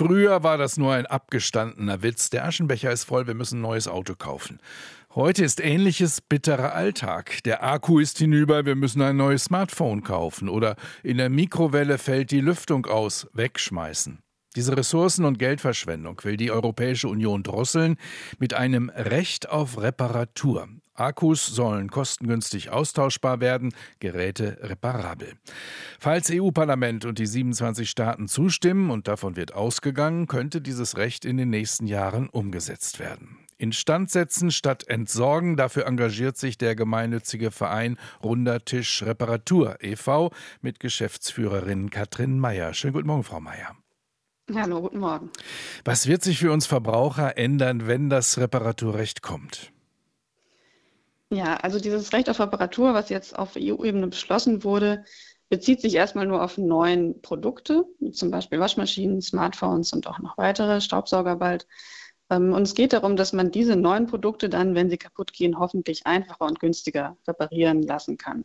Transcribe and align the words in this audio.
Früher 0.00 0.42
war 0.42 0.56
das 0.56 0.78
nur 0.78 0.94
ein 0.94 1.04
abgestandener 1.04 2.02
Witz. 2.02 2.30
Der 2.30 2.46
Aschenbecher 2.46 2.90
ist 2.90 3.04
voll, 3.04 3.26
wir 3.26 3.34
müssen 3.34 3.58
ein 3.58 3.60
neues 3.60 3.86
Auto 3.86 4.14
kaufen. 4.14 4.58
Heute 5.14 5.44
ist 5.44 5.60
ähnliches 5.60 6.22
bitterer 6.22 6.74
Alltag. 6.74 7.42
Der 7.44 7.62
Akku 7.62 7.98
ist 7.98 8.16
hinüber, 8.16 8.64
wir 8.64 8.76
müssen 8.76 9.02
ein 9.02 9.18
neues 9.18 9.44
Smartphone 9.44 10.02
kaufen. 10.02 10.48
Oder 10.48 10.76
in 11.02 11.18
der 11.18 11.28
Mikrowelle 11.28 11.98
fällt 11.98 12.30
die 12.30 12.40
Lüftung 12.40 12.86
aus, 12.86 13.26
wegschmeißen. 13.34 14.22
Diese 14.56 14.74
Ressourcen- 14.74 15.26
und 15.26 15.38
Geldverschwendung 15.38 16.18
will 16.24 16.38
die 16.38 16.50
Europäische 16.50 17.08
Union 17.08 17.42
drosseln 17.42 17.98
mit 18.38 18.54
einem 18.54 18.88
Recht 18.88 19.50
auf 19.50 19.82
Reparatur. 19.82 20.66
Akkus 20.94 21.46
sollen 21.46 21.90
kostengünstig 21.90 22.70
austauschbar 22.70 23.40
werden, 23.40 23.72
Geräte 24.00 24.58
reparabel. 24.62 25.34
Falls 25.98 26.30
EU-Parlament 26.30 27.04
und 27.04 27.18
die 27.18 27.26
27 27.26 27.88
Staaten 27.88 28.28
zustimmen, 28.28 28.90
und 28.90 29.08
davon 29.08 29.36
wird 29.36 29.54
ausgegangen, 29.54 30.26
könnte 30.26 30.60
dieses 30.60 30.96
Recht 30.96 31.24
in 31.24 31.36
den 31.36 31.50
nächsten 31.50 31.86
Jahren 31.86 32.28
umgesetzt 32.28 32.98
werden. 32.98 33.38
Instandsetzen 33.60 34.50
statt 34.50 34.88
entsorgen, 34.88 35.56
dafür 35.56 35.86
engagiert 35.86 36.38
sich 36.38 36.56
der 36.56 36.74
gemeinnützige 36.74 37.50
Verein 37.50 37.98
Runder 38.22 38.64
Tisch 38.64 39.02
Reparatur 39.02 39.76
e.V. 39.82 40.30
mit 40.62 40.80
Geschäftsführerin 40.80 41.90
Katrin 41.90 42.38
Meyer. 42.38 42.72
Schönen 42.72 42.94
guten 42.94 43.06
Morgen, 43.06 43.24
Frau 43.24 43.40
Meyer. 43.40 43.76
Hallo, 44.54 44.80
guten 44.80 44.98
Morgen. 44.98 45.30
Was 45.84 46.06
wird 46.06 46.22
sich 46.22 46.38
für 46.38 46.50
uns 46.50 46.66
Verbraucher 46.66 47.36
ändern, 47.36 47.86
wenn 47.86 48.08
das 48.08 48.38
Reparaturrecht 48.38 49.22
kommt? 49.22 49.72
Ja, 51.32 51.56
also 51.56 51.78
dieses 51.78 52.12
Recht 52.12 52.28
auf 52.28 52.40
Reparatur, 52.40 52.92
was 52.92 53.08
jetzt 53.08 53.38
auf 53.38 53.56
EU-Ebene 53.56 54.08
beschlossen 54.08 54.64
wurde, 54.64 55.04
bezieht 55.48 55.80
sich 55.80 55.94
erstmal 55.94 56.26
nur 56.26 56.42
auf 56.42 56.58
neuen 56.58 57.22
Produkte, 57.22 57.84
zum 58.12 58.30
Beispiel 58.30 58.58
Waschmaschinen, 58.58 59.20
Smartphones 59.22 59.92
und 59.92 60.08
auch 60.08 60.18
noch 60.18 60.38
weitere, 60.38 60.80
Staubsauger 60.80 61.36
bald. 61.36 61.66
Ähm, 62.30 62.52
und 62.52 62.62
es 62.62 62.74
geht 62.74 62.92
darum, 62.92 63.16
dass 63.16 63.32
man 63.32 63.50
diese 63.50 63.76
neuen 63.76 64.06
Produkte 64.06 64.48
dann, 64.48 64.74
wenn 64.74 64.90
sie 64.90 64.98
kaputt 64.98 65.32
gehen, 65.32 65.58
hoffentlich 65.58 66.06
einfacher 66.06 66.46
und 66.46 66.60
günstiger 66.60 67.16
reparieren 67.26 67.82
lassen 67.82 68.16
kann. 68.16 68.44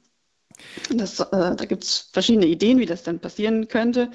Das, 0.90 1.20
äh, 1.20 1.26
da 1.32 1.66
gibt 1.66 1.84
es 1.84 2.10
verschiedene 2.14 2.46
Ideen, 2.46 2.80
wie 2.80 2.86
das 2.86 3.04
dann 3.04 3.20
passieren 3.20 3.68
könnte. 3.68 4.10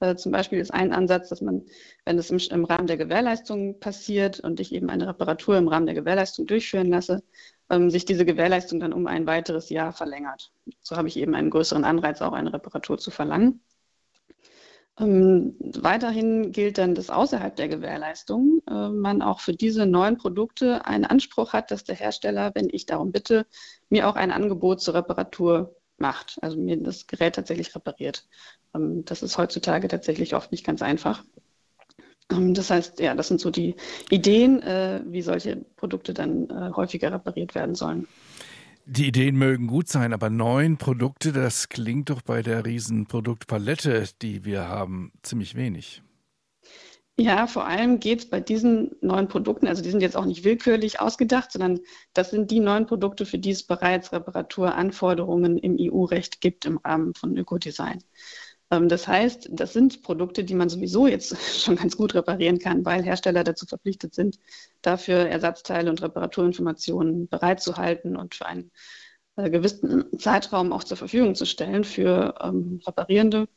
Äh, 0.00 0.16
zum 0.16 0.30
Beispiel 0.32 0.58
ist 0.58 0.72
ein 0.72 0.92
Ansatz, 0.92 1.28
dass 1.30 1.40
man, 1.40 1.64
wenn 2.04 2.18
es 2.18 2.30
im, 2.30 2.38
im, 2.38 2.64
Rahmen 2.64 2.86
der 2.86 2.96
Gewährleistung 2.96 3.80
passiert 3.80 4.40
und 4.40 4.60
ich 4.60 4.72
eben 4.72 4.90
eine 4.90 5.08
Reparatur 5.08 5.56
im 5.56 5.68
Rahmen 5.68 5.86
der 5.86 5.94
Gewährleistung 5.94 6.46
durchführen 6.46 6.90
lasse, 6.90 7.22
ähm, 7.70 7.90
sich 7.90 8.04
diese 8.04 8.24
Gewährleistung 8.24 8.80
dann 8.80 8.92
um 8.92 9.06
ein 9.06 9.26
weiteres 9.26 9.70
Jahr 9.70 9.92
verlängert. 9.92 10.52
So 10.80 10.96
habe 10.96 11.08
ich 11.08 11.16
eben 11.16 11.34
einen 11.34 11.50
größeren 11.50 11.84
Anreiz, 11.84 12.22
auch 12.22 12.32
eine 12.32 12.52
Reparatur 12.52 12.98
zu 12.98 13.10
verlangen. 13.10 13.60
Ähm, 14.98 15.56
weiterhin 15.60 16.52
gilt 16.52 16.78
dann, 16.78 16.94
dass 16.94 17.10
außerhalb 17.10 17.54
der 17.54 17.68
Gewährleistung 17.68 18.62
äh, 18.68 18.88
man 18.88 19.20
auch 19.20 19.40
für 19.40 19.52
diese 19.52 19.84
neuen 19.84 20.16
Produkte 20.16 20.86
einen 20.86 21.04
Anspruch 21.04 21.52
hat, 21.52 21.70
dass 21.70 21.84
der 21.84 21.96
Hersteller, 21.96 22.52
wenn 22.54 22.68
ich 22.70 22.86
darum 22.86 23.12
bitte, 23.12 23.46
mir 23.90 24.08
auch 24.08 24.16
ein 24.16 24.30
Angebot 24.30 24.80
zur 24.80 24.94
Reparatur 24.94 25.76
macht, 25.98 26.38
also 26.42 26.58
mir 26.58 26.78
das 26.78 27.06
Gerät 27.06 27.34
tatsächlich 27.34 27.74
repariert. 27.74 28.26
Ähm, 28.74 29.04
das 29.04 29.22
ist 29.22 29.36
heutzutage 29.36 29.88
tatsächlich 29.88 30.34
oft 30.34 30.50
nicht 30.50 30.64
ganz 30.64 30.80
einfach. 30.80 31.24
Ähm, 32.30 32.54
das 32.54 32.70
heißt, 32.70 33.00
ja, 33.00 33.14
das 33.14 33.28
sind 33.28 33.40
so 33.40 33.50
die 33.50 33.74
Ideen, 34.10 34.62
äh, 34.62 35.02
wie 35.06 35.22
solche 35.22 35.56
Produkte 35.76 36.14
dann 36.14 36.48
äh, 36.50 36.70
häufiger 36.74 37.12
repariert 37.12 37.54
werden 37.54 37.74
sollen. 37.74 38.06
Die 38.88 39.08
Ideen 39.08 39.36
mögen 39.36 39.66
gut 39.66 39.88
sein, 39.88 40.12
aber 40.12 40.30
neun 40.30 40.76
Produkte, 40.76 41.32
das 41.32 41.68
klingt 41.68 42.08
doch 42.08 42.22
bei 42.22 42.42
der 42.42 42.64
riesen 42.64 43.06
Produktpalette, 43.06 44.04
die 44.22 44.44
wir 44.44 44.68
haben, 44.68 45.10
ziemlich 45.22 45.56
wenig. 45.56 46.02
Ja, 47.18 47.46
vor 47.46 47.66
allem 47.66 47.98
geht 47.98 48.20
es 48.20 48.30
bei 48.30 48.40
diesen 48.40 48.94
neuen 49.00 49.26
Produkten, 49.26 49.66
also 49.66 49.82
die 49.82 49.90
sind 49.90 50.02
jetzt 50.02 50.16
auch 50.16 50.26
nicht 50.26 50.44
willkürlich 50.44 51.00
ausgedacht, 51.00 51.50
sondern 51.50 51.80
das 52.12 52.30
sind 52.30 52.50
die 52.50 52.60
neuen 52.60 52.86
Produkte, 52.86 53.24
für 53.24 53.38
die 53.38 53.52
es 53.52 53.62
bereits 53.62 54.12
Reparaturanforderungen 54.12 55.56
im 55.56 55.78
EU-Recht 55.80 56.42
gibt 56.42 56.66
im 56.66 56.76
Rahmen 56.76 57.14
von 57.14 57.36
Ökodesign. 57.36 58.04
Ähm, 58.70 58.88
das 58.88 59.06
heißt, 59.08 59.48
das 59.52 59.72
sind 59.72 60.02
Produkte, 60.02 60.44
die 60.44 60.54
man 60.54 60.68
sowieso 60.68 61.06
jetzt 61.06 61.36
schon 61.64 61.76
ganz 61.76 61.96
gut 61.96 62.14
reparieren 62.14 62.58
kann, 62.58 62.84
weil 62.84 63.02
Hersteller 63.02 63.44
dazu 63.44 63.66
verpflichtet 63.66 64.14
sind, 64.14 64.38
dafür 64.82 65.18
Ersatzteile 65.18 65.90
und 65.90 66.02
Reparaturinformationen 66.02 67.28
bereitzuhalten 67.28 68.16
und 68.16 68.34
für 68.34 68.46
einen 68.46 68.70
äh, 69.36 69.50
gewissen 69.50 70.18
Zeitraum 70.18 70.72
auch 70.72 70.84
zur 70.84 70.96
Verfügung 70.96 71.34
zu 71.34 71.46
stellen 71.46 71.84
für 71.84 72.34
ähm, 72.40 72.80
Reparierende 72.86 73.48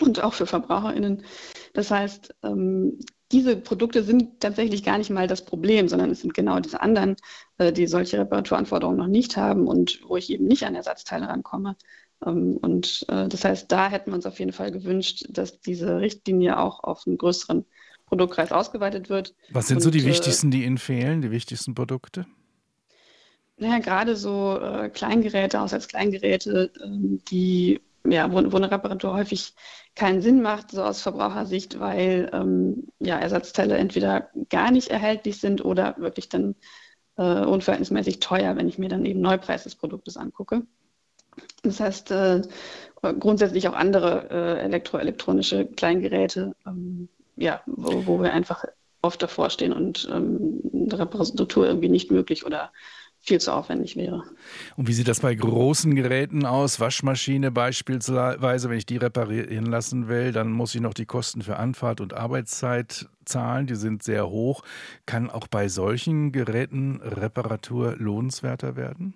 und 0.00 0.22
auch 0.22 0.34
für 0.34 0.46
VerbraucherInnen. 0.46 1.24
Das 1.72 1.90
heißt, 1.90 2.34
ähm, 2.42 2.98
diese 3.32 3.56
Produkte 3.56 4.02
sind 4.02 4.40
tatsächlich 4.40 4.82
gar 4.82 4.98
nicht 4.98 5.10
mal 5.10 5.28
das 5.28 5.44
Problem, 5.44 5.88
sondern 5.88 6.10
es 6.10 6.20
sind 6.20 6.34
genau 6.34 6.58
diese 6.60 6.80
anderen, 6.80 7.16
äh, 7.58 7.72
die 7.72 7.86
solche 7.86 8.18
Reparaturanforderungen 8.18 8.98
noch 8.98 9.06
nicht 9.06 9.36
haben 9.36 9.66
und 9.68 10.00
wo 10.06 10.16
ich 10.16 10.30
eben 10.30 10.46
nicht 10.46 10.64
an 10.64 10.74
Ersatzteile 10.74 11.28
rankomme. 11.28 11.76
Ähm, 12.24 12.58
und 12.58 13.04
äh, 13.08 13.28
das 13.28 13.44
heißt, 13.44 13.70
da 13.70 13.88
hätten 13.88 14.10
wir 14.10 14.16
uns 14.16 14.26
auf 14.26 14.38
jeden 14.38 14.52
Fall 14.52 14.70
gewünscht, 14.70 15.26
dass 15.30 15.60
diese 15.60 16.00
Richtlinie 16.00 16.58
auch 16.58 16.82
auf 16.84 17.06
einen 17.06 17.18
größeren 17.18 17.64
Produktkreis 18.06 18.52
ausgeweitet 18.52 19.08
wird. 19.08 19.34
Was 19.50 19.68
sind 19.68 19.78
und, 19.78 19.82
so 19.82 19.90
die 19.90 20.00
äh, 20.00 20.06
wichtigsten, 20.06 20.50
die 20.50 20.64
Ihnen 20.64 20.78
fehlen, 20.78 21.22
die 21.22 21.30
wichtigsten 21.30 21.74
Produkte? 21.74 22.26
Naja, 23.56 23.78
gerade 23.78 24.16
so 24.16 24.58
äh, 24.58 24.88
Kleingeräte, 24.88 25.60
Haushaltskleingeräte, 25.60 26.72
ähm, 26.82 27.20
die 27.30 27.80
ja, 28.06 28.32
wo, 28.32 28.52
wo, 28.52 28.56
eine 28.56 28.70
Reparatur 28.70 29.12
häufig 29.12 29.54
keinen 29.94 30.22
Sinn 30.22 30.40
macht, 30.40 30.70
so 30.70 30.82
aus 30.82 31.02
Verbrauchersicht, 31.02 31.78
weil 31.78 32.30
ähm, 32.32 32.88
ja, 32.98 33.18
Ersatzteile 33.18 33.76
entweder 33.76 34.30
gar 34.48 34.70
nicht 34.70 34.88
erhältlich 34.88 35.38
sind 35.38 35.64
oder 35.64 35.96
wirklich 35.98 36.28
dann 36.30 36.54
äh, 37.16 37.44
unverhältnismäßig 37.44 38.20
teuer, 38.20 38.56
wenn 38.56 38.68
ich 38.68 38.78
mir 38.78 38.88
dann 38.88 39.04
eben 39.04 39.20
Neupreis 39.20 39.64
des 39.64 39.74
Produktes 39.74 40.16
angucke. 40.16 40.62
Das 41.62 41.80
heißt, 41.80 42.10
äh, 42.10 42.42
grundsätzlich 43.02 43.68
auch 43.68 43.74
andere 43.74 44.28
äh, 44.30 44.60
elektroelektronische 44.60 45.66
Kleingeräte, 45.66 46.54
ähm, 46.66 47.08
ja, 47.36 47.62
wo, 47.66 48.06
wo, 48.06 48.22
wir 48.22 48.32
einfach 48.32 48.64
oft 49.02 49.22
davor 49.22 49.50
stehen 49.50 49.72
und 49.72 50.08
ähm, 50.12 50.60
eine 50.72 50.98
Reparatur 50.98 51.66
irgendwie 51.66 51.88
nicht 51.88 52.10
möglich 52.10 52.44
oder 52.44 52.70
viel 53.22 53.40
zu 53.40 53.52
aufwendig 53.52 53.96
wäre. 53.96 54.24
Und 54.76 54.88
wie 54.88 54.94
sieht 54.94 55.08
das 55.08 55.20
bei 55.20 55.34
großen 55.34 55.94
Geräten 55.94 56.46
aus? 56.46 56.80
Waschmaschine 56.80 57.50
beispielsweise, 57.50 58.70
wenn 58.70 58.78
ich 58.78 58.86
die 58.86 58.96
reparieren 58.96 59.66
lassen 59.66 60.08
will, 60.08 60.32
dann 60.32 60.50
muss 60.50 60.74
ich 60.74 60.80
noch 60.80 60.94
die 60.94 61.04
Kosten 61.04 61.42
für 61.42 61.56
Anfahrt 61.56 62.00
und 62.00 62.14
Arbeitszeit 62.14 63.08
zahlen. 63.26 63.66
Die 63.66 63.74
sind 63.74 64.02
sehr 64.02 64.30
hoch. 64.30 64.62
Kann 65.04 65.28
auch 65.28 65.48
bei 65.48 65.68
solchen 65.68 66.32
Geräten 66.32 67.00
Reparatur 67.02 67.94
lohnenswerter 67.98 68.74
werden? 68.74 69.14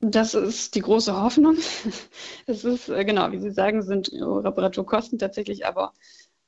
Das 0.00 0.34
ist 0.34 0.74
die 0.74 0.82
große 0.82 1.20
Hoffnung. 1.20 1.56
Es 2.46 2.64
ist, 2.64 2.88
äh, 2.88 3.04
genau, 3.04 3.32
wie 3.32 3.40
Sie 3.40 3.50
sagen, 3.50 3.82
sind 3.82 4.10
Reparaturkosten 4.12 5.18
tatsächlich 5.18 5.66
aber 5.66 5.92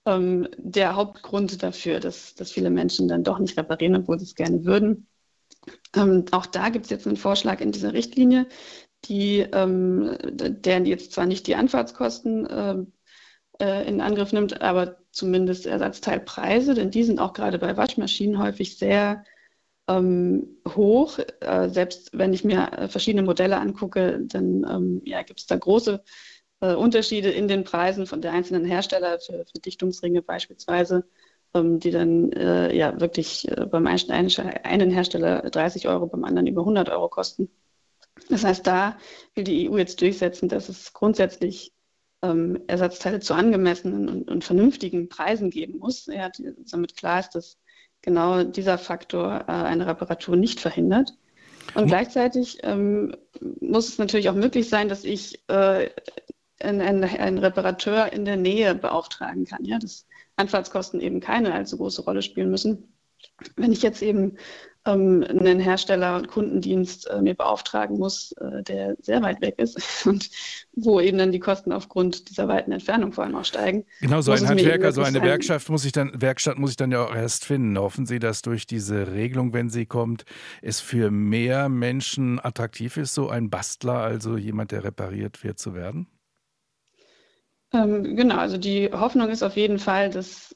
ähm, 0.09 0.49
der 0.57 0.97
Hauptgrund 0.97 1.63
dafür, 1.63 2.01
dass, 2.01 2.35
dass 2.35 2.53
viele 2.53 2.71
Menschen 2.71 3.09
dann 3.09 3.25
doch 3.25 3.39
nicht 3.39 3.59
reparieren, 3.59 3.97
obwohl 3.97 4.19
sie 4.19 4.25
es 4.25 4.35
gerne 4.35 4.65
würden. 4.65 5.07
Ähm, 5.95 6.25
auch 6.31 6.47
da 6.47 6.71
gibt 6.71 6.87
es 6.87 6.91
jetzt 6.91 7.07
einen 7.07 7.17
Vorschlag 7.17 7.61
in 7.61 7.73
dieser 7.73 7.93
Richtlinie, 7.93 8.47
die, 9.05 9.41
ähm, 9.41 10.17
der 10.23 10.87
jetzt 10.87 11.13
zwar 11.13 11.27
nicht 11.27 11.47
die 11.47 11.57
Anfahrtskosten 11.57 12.47
äh, 12.47 12.77
äh, 13.61 13.89
in 13.89 14.01
Angriff 14.01 14.33
nimmt, 14.33 14.61
aber 14.63 14.99
zumindest 15.11 15.67
Ersatzteilpreise, 15.67 16.75
denn 16.75 16.91
die 16.91 17.05
sind 17.05 17.21
auch 17.21 17.33
gerade 17.33 17.59
bei 17.59 17.77
Waschmaschinen 17.77 18.39
häufig 18.39 18.79
sehr 18.79 19.25
ähm, 19.89 20.59
hoch. 20.67 21.19
Äh, 21.41 21.69
selbst 21.71 22.11
wenn 22.13 22.33
ich 22.33 22.45
mir 22.45 22.73
äh, 22.73 22.89
verschiedene 22.89 23.23
Modelle 23.23 23.59
angucke, 23.59 24.21
dann 24.23 24.65
ähm, 24.69 25.03
ja, 25.05 25.23
gibt 25.23 25.41
es 25.41 25.47
da 25.47 25.57
große 25.57 26.03
äh, 26.61 26.75
Unterschiede 26.75 27.31
in 27.31 27.49
den 27.49 27.65
Preisen 27.65 28.07
von 28.07 28.21
der 28.21 28.33
einzelnen 28.33 28.65
Hersteller 28.65 29.19
für, 29.21 29.45
für 29.47 29.61
Dichtungsringe 29.61 30.23
beispielsweise 30.23 31.05
ähm, 31.55 31.79
die 31.81 31.91
dann 31.91 32.33
äh, 32.33 32.75
ja 32.75 33.01
wirklich 33.01 33.49
äh, 33.49 33.67
beim 33.67 33.87
einen 33.87 34.91
Hersteller 34.91 35.43
30 35.43 35.89
Euro, 35.89 36.07
beim 36.07 36.25
anderen 36.25 36.47
über 36.47 36.63
100 36.63 36.89
Euro 36.91 37.09
kosten. 37.09 37.51
Das 38.29 38.45
heißt, 38.45 38.67
da 38.67 38.99
will 39.35 39.45
die 39.45 39.71
EU 39.71 39.79
jetzt 39.79 40.01
durchsetzen, 40.01 40.49
dass 40.49 40.69
es 40.69 40.93
grundsätzlich 40.93 41.73
ähm, 42.23 42.61
Ersatzteile 42.67 43.21
zu 43.21 43.35
angemessenen 43.35 44.09
und, 44.09 44.31
und, 44.31 44.45
vernünftigen 44.45 45.09
Preisen 45.09 45.51
geben 45.51 45.79
muss, 45.79 46.07
ja, 46.07 46.31
damit 46.71 46.97
klar 46.97 47.21
ist, 47.21 47.31
dass 47.31 47.59
genau 48.03 48.45
dieser 48.45 48.79
Faktor 48.79 49.45
äh, 49.49 49.53
eine 49.53 49.87
Reparatur 49.87 50.37
nicht 50.37 50.61
verhindert. 50.61 51.15
Und 51.75 51.85
mhm. 51.85 51.89
gleichzeitig 51.89 52.59
ähm, 52.63 53.15
muss 53.61 53.89
es 53.89 53.99
natürlich 53.99 54.29
auch 54.29 54.35
möglich 54.35 54.69
sein, 54.69 54.89
dass 54.89 55.05
ich 55.05 55.43
äh, 55.49 55.91
einen, 56.61 57.05
einen, 57.05 57.39
Reparateur 57.39 58.13
in 58.13 58.25
der 58.25 58.37
Nähe 58.37 58.75
beauftragen 58.75 59.45
kann. 59.45 59.65
Ja, 59.65 59.79
das 59.79 60.07
Anfahrtskosten 60.37 61.01
eben 61.01 61.21
keine 61.21 61.53
allzu 61.55 61.77
große 61.77 62.03
Rolle 62.03 62.23
spielen 62.23 62.51
müssen. 62.51 62.98
Wenn 63.57 63.73
ich 63.73 63.83
jetzt 63.83 64.03
eben 64.03 64.37
ähm, 64.89 65.25
einen 65.29 65.61
Hersteller 65.61 66.17
und 66.17 66.29
Kundendienst 66.29 67.09
äh, 67.09 67.21
mir 67.21 67.35
beauftragen 67.35 67.99
muss, 67.99 68.33
äh, 68.33 68.63
der 68.63 68.97
sehr 69.01 69.23
weit 69.23 69.41
weg 69.41 69.59
ist 69.59 69.79
und 70.07 70.31
wo 70.73 71.01
eben 71.01 71.19
dann 71.19 71.33
die 71.33 71.41
Kosten 71.41 71.73
aufgrund 71.73 72.31
dieser 72.31 72.49
weiten 72.49 72.73
Entfernung 72.73 73.13
vor 73.13 73.25
allem 73.25 73.37
auch 73.37 73.45
steigen. 73.45 73.85
Genau, 74.01 74.21
so 74.21 74.33
ein 74.33 74.49
Handwerker, 74.49 74.93
so 74.93 75.03
eine 75.03 75.23
Werkstatt 75.23 75.69
muss 75.69 75.85
ich 75.85 75.93
dann, 75.93 76.13
Werkstatt 76.21 76.59
muss 76.59 76.71
ich 76.71 76.77
dann 76.77 76.93
ja 76.93 77.05
auch 77.05 77.15
erst 77.15 77.45
finden. 77.45 77.79
Hoffen 77.79 78.07
Sie, 78.07 78.19
dass 78.19 78.43
durch 78.43 78.67
diese 78.67 79.13
Regelung, 79.13 79.53
wenn 79.53 79.69
sie 79.69 79.87
kommt, 79.87 80.25
es 80.63 80.81
für 80.81 81.11
mehr 81.11 81.69
Menschen 81.69 82.39
attraktiv 82.43 82.97
ist, 82.97 83.15
so 83.15 83.29
ein 83.29 83.51
Bastler, 83.51 83.99
also 83.99 84.37
jemand, 84.37 84.73
der 84.73 84.85
repariert 84.85 85.45
wird, 85.45 85.59
zu 85.59 85.75
werden? 85.75 86.07
Ähm, 87.73 88.17
genau, 88.17 88.37
also 88.37 88.57
die 88.57 88.91
Hoffnung 88.93 89.29
ist 89.29 89.43
auf 89.43 89.57
jeden 89.57 89.79
Fall, 89.79 90.09
dass 90.09 90.55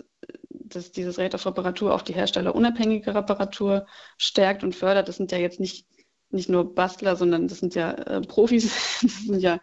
dass 0.74 0.92
dieses 0.92 1.18
Rate 1.18 1.36
of 1.36 1.46
Reparatur 1.46 1.94
auch 1.94 2.02
die 2.02 2.14
herstellerunabhängige 2.14 3.14
Reparatur 3.14 3.86
stärkt 4.18 4.64
und 4.64 4.74
fördert. 4.74 5.08
Das 5.08 5.16
sind 5.16 5.32
ja 5.32 5.38
jetzt 5.38 5.60
nicht, 5.60 5.86
nicht 6.30 6.48
nur 6.48 6.74
Bastler, 6.74 7.16
sondern 7.16 7.48
das 7.48 7.58
sind 7.58 7.74
ja 7.74 7.92
äh, 7.92 8.20
Profis, 8.22 8.64
das 9.02 9.22
sind 9.22 9.40
ja 9.40 9.60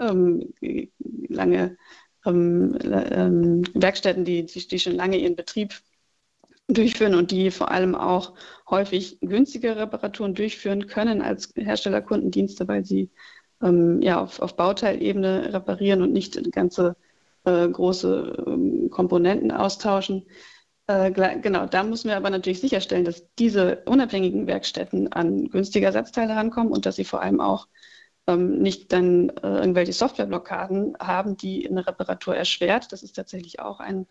ähm, 0.00 0.52
lange 1.28 1.76
ähm, 2.24 2.78
ähm, 2.82 3.62
Werkstätten, 3.74 4.24
die, 4.24 4.46
die, 4.46 4.66
die 4.66 4.78
schon 4.78 4.94
lange 4.94 5.16
ihren 5.18 5.36
Betrieb 5.36 5.74
durchführen 6.68 7.14
und 7.14 7.30
die 7.30 7.50
vor 7.50 7.70
allem 7.70 7.94
auch 7.94 8.34
häufig 8.70 9.18
günstige 9.20 9.76
Reparaturen 9.76 10.34
durchführen 10.34 10.86
können 10.86 11.22
als 11.22 11.52
Herstellerkundendienste, 11.56 12.68
weil 12.68 12.84
sie 12.84 13.10
ähm, 13.62 14.00
ja 14.02 14.20
auf, 14.20 14.40
auf 14.40 14.56
Bauteilebene 14.56 15.52
reparieren 15.52 16.02
und 16.02 16.12
nicht 16.12 16.52
ganze 16.52 16.96
äh, 17.44 17.68
große 17.68 18.44
ähm, 18.46 18.90
Komponenten 18.90 19.50
austauschen. 19.50 20.26
Äh, 20.88 21.10
genau, 21.12 21.66
da 21.66 21.82
müssen 21.84 22.08
wir 22.08 22.16
aber 22.16 22.30
natürlich 22.30 22.60
sicherstellen, 22.60 23.04
dass 23.04 23.24
diese 23.38 23.82
unabhängigen 23.86 24.46
Werkstätten 24.46 25.12
an 25.12 25.48
günstige 25.48 25.86
Ersatzteile 25.86 26.34
rankommen 26.34 26.72
und 26.72 26.86
dass 26.86 26.96
sie 26.96 27.04
vor 27.04 27.22
allem 27.22 27.40
auch 27.40 27.68
ähm, 28.26 28.58
nicht 28.58 28.92
dann 28.92 29.30
äh, 29.30 29.58
irgendwelche 29.58 29.92
Softwareblockaden 29.92 30.96
haben, 31.00 31.36
die 31.36 31.68
eine 31.68 31.86
Reparatur 31.86 32.36
erschwert. 32.36 32.92
Das 32.92 33.02
ist 33.02 33.14
tatsächlich 33.14 33.60
auch 33.60 33.80
ein 33.80 34.06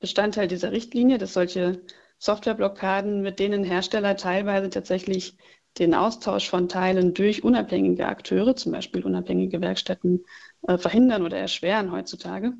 Bestandteil 0.00 0.48
dieser 0.48 0.72
Richtlinie, 0.72 1.18
dass 1.18 1.34
solche 1.34 1.82
Softwareblockaden, 2.18 3.22
mit 3.22 3.38
denen 3.40 3.64
Hersteller 3.64 4.16
teilweise 4.16 4.70
tatsächlich 4.70 5.36
den 5.78 5.94
Austausch 5.94 6.48
von 6.48 6.68
Teilen 6.68 7.14
durch 7.14 7.44
unabhängige 7.44 8.06
Akteure, 8.06 8.56
zum 8.56 8.72
Beispiel 8.72 9.04
unabhängige 9.04 9.60
Werkstätten, 9.60 10.24
äh, 10.68 10.78
verhindern 10.78 11.22
oder 11.24 11.38
erschweren 11.38 11.92
heutzutage, 11.92 12.54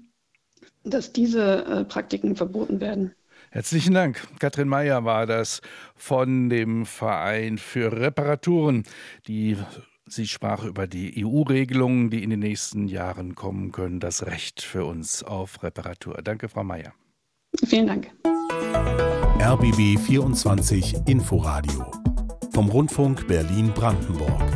dass 0.85 1.13
diese 1.13 1.65
äh, 1.67 1.85
Praktiken 1.85 2.37
verboten 2.37 2.81
werden. 2.81 3.15
Herzlichen 3.57 3.95
Dank. 3.95 4.23
Katrin 4.39 4.69
Meyer 4.69 5.07
war 5.07 5.25
das 5.25 5.63
von 5.95 6.51
dem 6.51 6.85
Verein 6.85 7.57
für 7.57 7.91
Reparaturen, 7.91 8.83
die 9.27 9.57
Sie 10.05 10.27
sprach 10.27 10.63
über 10.63 10.87
die 10.87 11.25
EU-Regelungen, 11.25 12.11
die 12.11 12.23
in 12.23 12.29
den 12.29 12.41
nächsten 12.41 12.87
Jahren 12.87 13.35
kommen 13.35 13.73
können, 13.73 13.99
das 13.99 14.27
Recht 14.27 14.61
für 14.61 14.85
uns 14.85 15.23
auf 15.23 15.63
Reparatur. 15.63 16.21
Danke, 16.23 16.51
Frau 16.51 16.65
Meyer. 16.65 16.93
Vielen 17.65 17.87
Dank. 17.87 18.13
RBB 19.41 19.99
24 20.01 20.95
Inforadio 21.07 21.91
vom 22.53 22.69
Rundfunk 22.69 23.27
Berlin-Brandenburg. 23.27 24.56